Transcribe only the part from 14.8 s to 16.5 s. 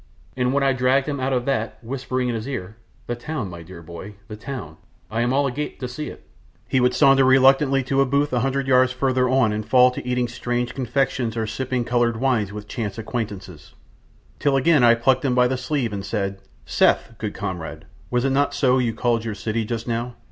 I plucked him by the sleeve and said: